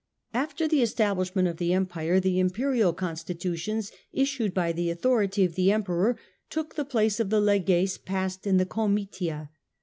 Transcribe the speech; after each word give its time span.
After 0.33 0.67
the 0.67 0.81
establishment 0.81 1.47
)f 1.47 1.57
the 1.57 1.73
Empire, 1.73 2.19
the 2.19 2.39
Imperial 2.39 2.91
constitutions, 2.91 3.91
issued 4.11 4.51
by 4.51 4.71
the 4.71 4.89
authority 4.89 5.45
of 5.45 5.53
the 5.53 5.71
Emperor, 5.71 6.17
took 6.49 6.73
the 6.73 6.85
place 6.85 7.19
of 7.19 7.29
the 7.29 7.39
leges 7.39 7.99
passed 7.99 8.47
in 8.47 8.57
the 8.57 8.65
comitia. 8.65 9.51